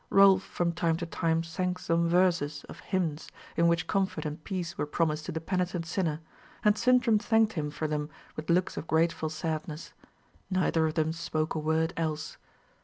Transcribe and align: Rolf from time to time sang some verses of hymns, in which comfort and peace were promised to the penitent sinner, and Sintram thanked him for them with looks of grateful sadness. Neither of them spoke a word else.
Rolf 0.09 0.41
from 0.41 0.71
time 0.71 0.97
to 0.97 1.05
time 1.05 1.43
sang 1.43 1.75
some 1.75 2.09
verses 2.09 2.63
of 2.67 2.79
hymns, 2.79 3.27
in 3.55 3.67
which 3.67 3.85
comfort 3.85 4.25
and 4.25 4.43
peace 4.43 4.75
were 4.75 4.87
promised 4.87 5.27
to 5.27 5.31
the 5.31 5.39
penitent 5.39 5.85
sinner, 5.85 6.21
and 6.65 6.75
Sintram 6.75 7.19
thanked 7.19 7.53
him 7.53 7.69
for 7.69 7.87
them 7.87 8.09
with 8.35 8.49
looks 8.49 8.77
of 8.77 8.87
grateful 8.87 9.29
sadness. 9.29 9.93
Neither 10.49 10.87
of 10.87 10.95
them 10.95 11.13
spoke 11.13 11.53
a 11.53 11.59
word 11.59 11.93
else. 11.97 12.37